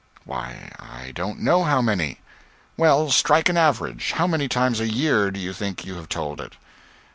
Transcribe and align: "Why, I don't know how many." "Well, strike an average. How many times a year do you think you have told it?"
"Why, 0.25 0.71
I 0.79 1.11
don't 1.11 1.41
know 1.41 1.63
how 1.63 1.79
many." 1.79 2.17
"Well, 2.75 3.11
strike 3.11 3.49
an 3.49 3.55
average. 3.57 4.13
How 4.13 4.25
many 4.25 4.47
times 4.47 4.79
a 4.79 4.87
year 4.89 5.29
do 5.29 5.39
you 5.39 5.53
think 5.53 5.85
you 5.85 5.93
have 5.97 6.09
told 6.09 6.41
it?" 6.41 6.53